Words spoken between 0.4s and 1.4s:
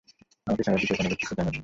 আমাকে ছাড়া দ্বিতীয় কোনো ব্যক্তিকে